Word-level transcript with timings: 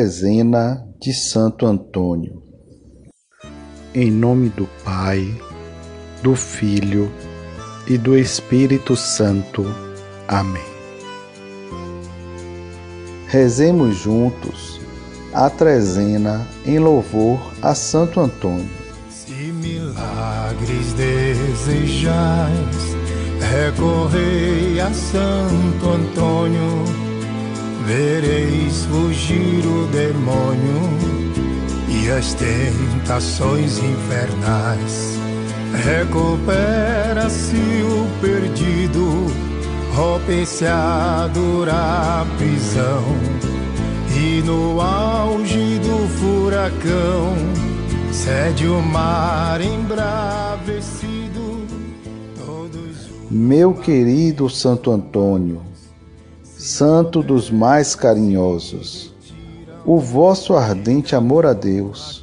Trezena 0.00 0.82
de 0.98 1.12
Santo 1.12 1.66
Antônio. 1.66 2.42
Em 3.94 4.10
nome 4.10 4.48
do 4.48 4.66
Pai, 4.82 5.38
do 6.22 6.34
Filho 6.34 7.12
e 7.86 7.98
do 7.98 8.16
Espírito 8.16 8.96
Santo. 8.96 9.62
Amém. 10.26 10.64
Rezemos 13.26 13.98
juntos 13.98 14.80
a 15.34 15.50
trezena 15.50 16.48
em 16.64 16.78
louvor 16.78 17.38
a 17.60 17.74
Santo 17.74 18.20
Antônio. 18.20 18.70
Se 19.10 19.32
milagres 19.32 20.94
desejais, 20.94 22.96
recorrei 23.38 24.80
a 24.80 24.90
Santo 24.94 25.90
Antônio 25.90 27.09
vereis 27.90 28.84
fugir 28.84 29.66
o 29.66 29.84
demônio 29.86 30.80
e 31.88 32.08
as 32.08 32.34
tentações 32.34 33.78
infernais. 33.78 35.18
Recupera-se 35.84 37.56
o 37.56 38.06
perdido, 38.20 39.26
rompe-se 39.96 40.66
a 40.66 41.28
dura 41.34 42.24
prisão, 42.38 43.02
e 44.16 44.40
no 44.42 44.80
auge 44.80 45.80
do 45.80 46.08
furacão, 46.18 47.34
cede 48.12 48.68
o 48.68 48.80
mar 48.80 49.60
embravecido. 49.60 51.10
Meu 53.28 53.74
querido 53.74 54.48
Santo 54.50 54.90
Antônio, 54.90 55.69
santo 56.60 57.22
dos 57.22 57.50
mais 57.50 57.94
carinhosos, 57.94 59.14
o 59.82 59.98
vosso 59.98 60.54
ardente 60.54 61.16
amor 61.16 61.46
a 61.46 61.54
Deus, 61.54 62.22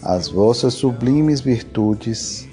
as 0.00 0.28
vossas 0.28 0.74
sublimes 0.74 1.40
virtudes 1.40 2.46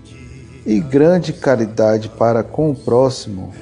e 0.66 0.80
grande 0.80 1.32
caridade 1.32 2.10
para 2.10 2.42
com 2.42 2.72
o 2.72 2.76
próximo, 2.76 3.54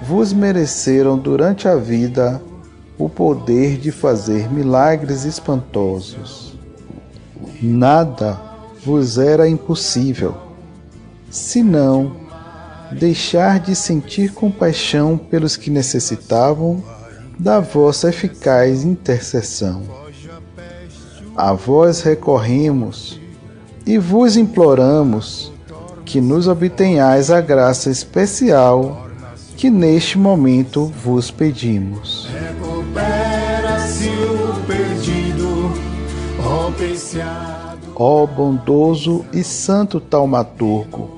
vos 0.00 0.32
mereceram 0.32 1.18
durante 1.18 1.66
a 1.66 1.74
vida 1.74 2.40
o 2.96 3.08
poder 3.08 3.78
de 3.78 3.90
fazer 3.90 4.48
milagres 4.48 5.24
espantosos. 5.24 6.56
Nada 7.60 8.40
vos 8.84 9.18
era 9.18 9.48
impossível, 9.48 10.36
senão 11.32 12.12
deixar 12.92 13.60
de 13.60 13.74
sentir 13.74 14.32
compaixão 14.32 15.16
pelos 15.18 15.56
que 15.56 15.70
necessitavam 15.70 16.82
da 17.38 17.60
vossa 17.60 18.08
eficaz 18.08 18.84
intercessão. 18.84 19.82
A 21.36 21.52
vós 21.52 22.00
recorremos 22.02 23.20
e 23.84 23.98
vos 23.98 24.36
imploramos 24.36 25.52
que 26.04 26.20
nos 26.20 26.48
obtenhais 26.48 27.30
a 27.30 27.40
graça 27.40 27.90
especial 27.90 29.06
que 29.56 29.68
neste 29.70 30.18
momento 30.18 30.86
vos 31.02 31.30
pedimos. 31.30 32.28
Ó 37.94 38.26
bondoso 38.26 39.24
e 39.32 39.42
santo 39.42 39.98
taumaturgo, 40.00 41.15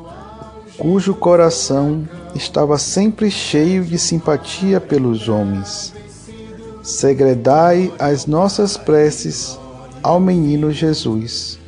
cujo 0.78 1.12
coração 1.12 2.08
estava 2.34 2.78
sempre 2.78 3.30
cheio 3.30 3.84
de 3.84 3.98
simpatia 3.98 4.80
pelos 4.80 5.28
homens. 5.28 5.92
Segredai 6.82 7.92
as 7.98 8.26
nossas 8.26 8.76
preces 8.76 9.58
ao 10.02 10.20
menino 10.20 10.70
Jesus, 10.70 11.58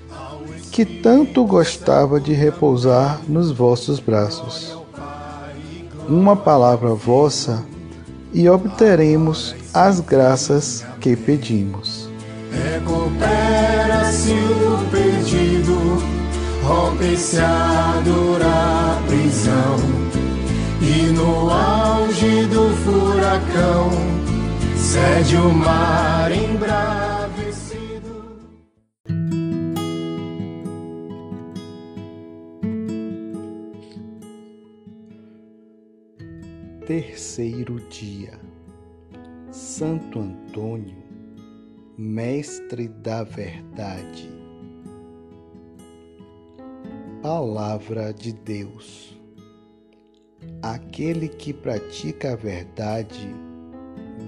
que 0.71 0.85
tanto 0.85 1.45
gostava 1.45 2.21
de 2.21 2.33
repousar 2.33 3.21
nos 3.29 3.51
vossos 3.51 3.99
braços. 3.99 4.79
Uma 6.09 6.37
palavra 6.37 6.95
vossa 6.95 7.65
e 8.33 8.49
obteremos 8.49 9.55
as 9.75 10.01
graças 10.01 10.85
que 11.01 11.17
pedimos. 11.17 12.09
Recupera-se 12.53 14.33
o 14.33 14.91
perdido, 14.91 16.03
rompe-se 16.63 17.39
a 17.39 18.01
dura 18.05 18.80
prisão 19.11 19.77
e 20.81 21.11
no 21.13 21.51
auge 21.51 22.47
do 22.47 22.71
furacão 22.77 23.91
cede 24.77 25.37
o 25.37 25.53
mar 25.53 26.31
embravecido. 26.31 27.81
Terceiro 36.87 37.81
dia 37.89 38.39
Santo 39.51 40.21
Antônio, 40.21 41.03
Mestre 41.99 42.87
da 42.87 43.25
Verdade. 43.25 44.40
Palavra 47.33 48.13
de 48.13 48.33
Deus. 48.33 49.17
Aquele 50.61 51.29
que 51.29 51.53
pratica 51.53 52.33
a 52.33 52.35
verdade 52.35 53.33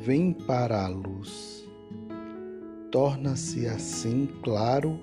vem 0.05 0.33
para 0.33 0.85
a 0.85 0.87
luz. 0.87 1.69
Torna-se 2.93 3.67
assim 3.67 4.29
claro 4.45 5.01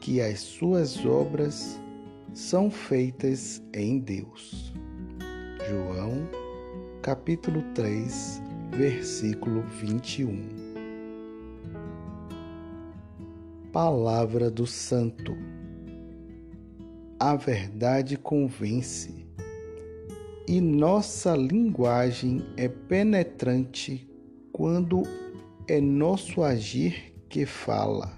que 0.00 0.20
as 0.20 0.38
suas 0.38 1.04
obras 1.04 1.80
são 2.32 2.70
feitas 2.70 3.60
em 3.74 3.98
Deus. 3.98 4.72
João, 5.68 6.28
capítulo 7.02 7.64
3, 7.74 8.40
versículo 8.70 9.62
21. 9.62 10.48
Palavra 13.72 14.48
do 14.48 14.68
Santo 14.68 15.57
a 17.20 17.34
verdade 17.34 18.16
convence 18.16 19.26
e 20.46 20.60
nossa 20.60 21.34
linguagem 21.34 22.44
é 22.56 22.68
penetrante 22.68 24.08
quando 24.52 25.02
é 25.66 25.80
nosso 25.80 26.42
agir 26.42 27.12
que 27.28 27.44
fala. 27.44 28.16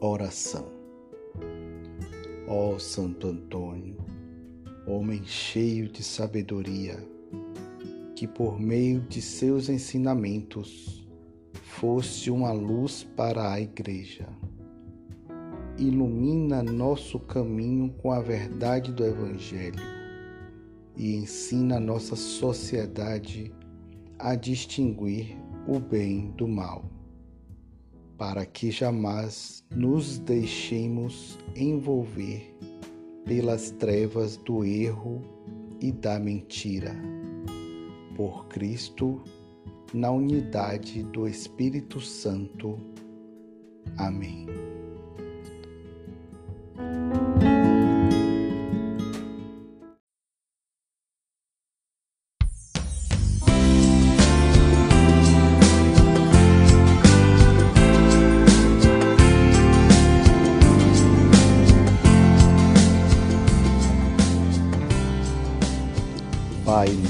Oração. 0.00 0.70
Ó 2.46 2.74
oh, 2.74 2.78
Santo 2.78 3.26
Antônio, 3.26 3.96
homem 4.86 5.24
cheio 5.24 5.88
de 5.88 6.04
sabedoria, 6.04 7.04
que 8.14 8.28
por 8.28 8.60
meio 8.60 9.00
de 9.00 9.20
seus 9.20 9.68
ensinamentos 9.68 11.06
fosse 11.52 12.30
uma 12.30 12.52
luz 12.52 13.02
para 13.02 13.52
a 13.52 13.60
Igreja 13.60 14.28
ilumina 15.78 16.62
nosso 16.62 17.20
caminho 17.20 17.90
com 18.02 18.10
a 18.10 18.20
verdade 18.20 18.92
do 18.92 19.04
Evangelho 19.04 19.80
e 20.96 21.14
ensina 21.14 21.78
nossa 21.78 22.16
sociedade 22.16 23.52
a 24.18 24.34
distinguir 24.34 25.36
o 25.68 25.78
bem 25.78 26.32
do 26.36 26.48
mal, 26.48 26.84
para 28.16 28.44
que 28.44 28.70
jamais 28.72 29.64
nos 29.70 30.18
deixemos 30.18 31.38
envolver 31.54 32.52
pelas 33.24 33.70
trevas 33.70 34.36
do 34.38 34.64
erro 34.64 35.22
e 35.80 35.92
da 35.92 36.18
mentira. 36.18 36.96
Por 38.16 38.48
Cristo, 38.48 39.22
na 39.94 40.10
unidade 40.10 41.04
do 41.04 41.28
Espírito 41.28 42.00
Santo. 42.00 42.76
Amém. 43.96 44.57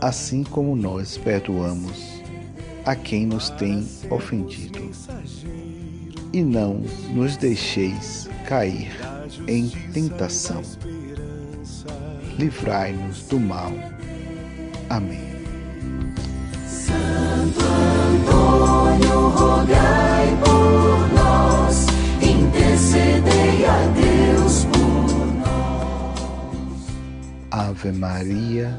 assim 0.00 0.42
como 0.42 0.76
nós 0.76 1.16
perdoamos 1.16 2.16
a 2.84 2.94
quem 2.94 3.26
nos 3.26 3.50
tem 3.50 3.86
ofendido. 4.10 4.90
E 6.32 6.42
não 6.42 6.82
nos 7.12 7.36
deixeis 7.36 8.28
cair 8.46 8.90
em 9.48 9.68
tentação. 9.92 10.62
Livrai-nos 12.38 13.22
do 13.22 13.40
mal. 13.40 13.72
Amém. 14.88 15.36
Santo 16.66 17.60
Antônio, 17.60 19.28
rogai 19.30 20.36
por 20.44 21.14
nós, 21.14 21.86
intercedei 22.22 23.64
a 23.66 23.86
Deus 23.88 24.64
por 24.66 25.26
nós. 25.38 26.30
Ave 27.50 27.90
Maria, 27.92 28.78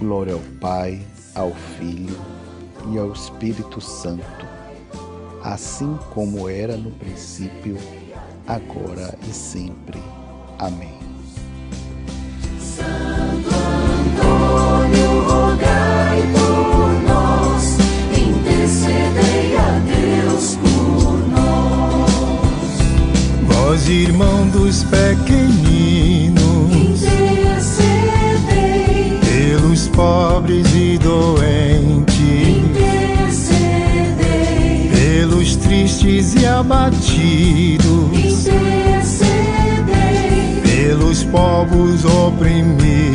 Glória 0.00 0.32
ao 0.32 0.40
Pai, 0.58 0.98
ao 1.34 1.52
Filho 1.76 2.18
e 2.90 2.98
ao 2.98 3.12
Espírito 3.12 3.82
Santo, 3.82 4.46
assim 5.44 5.98
como 6.14 6.48
era 6.48 6.74
no 6.74 6.90
princípio, 6.92 7.76
agora 8.46 9.14
e 9.28 9.30
sempre. 9.30 10.00
Amém. 10.58 10.98
Santo 12.58 13.50
Antônio, 14.16 15.20
rogai 15.28 16.22
por 16.32 17.02
nós, 17.06 17.76
intercedei 18.16 19.54
a 19.58 19.78
Deus 19.80 20.56
por 20.56 21.18
nós. 21.28 22.10
Vós, 23.54 23.86
irmão 23.86 24.48
dos 24.48 24.82
pequeninos, 24.84 25.39
abatidos, 36.60 38.10
pelos 40.62 41.24
povos 41.24 42.04
oprimidos. 42.04 43.09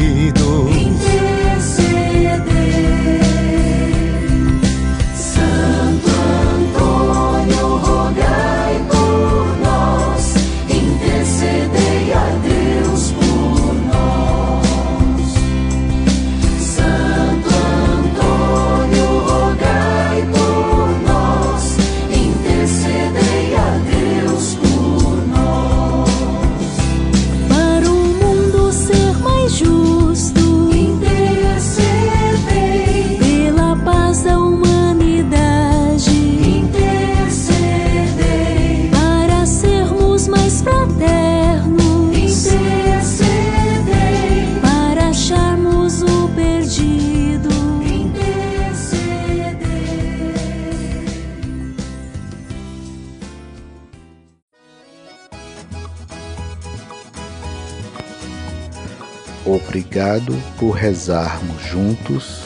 Obrigado 59.45 60.33
por 60.57 60.71
rezarmos 60.71 61.61
juntos 61.61 62.43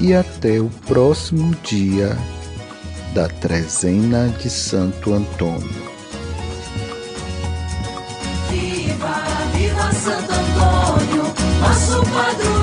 e 0.00 0.12
até 0.12 0.58
o 0.58 0.68
próximo 0.86 1.54
dia 1.62 2.16
da 3.14 3.28
trezena 3.28 4.28
de 4.28 4.50
Santo 4.50 5.12
Antônio. 5.12 5.68
Viva, 8.50 9.22
viva 9.54 9.92
Santo 9.92 10.32
Antônio, 10.32 11.22
nosso 11.60 12.02
padroeiro. 12.10 12.57